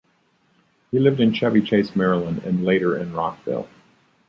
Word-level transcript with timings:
He 0.89 0.97
lived 0.97 1.19
in 1.19 1.31
Chevy 1.31 1.61
Chase, 1.61 1.95
Maryland 1.95 2.39
and 2.39 2.65
later 2.65 2.97
in 2.97 3.13
Rockville. 3.13 3.69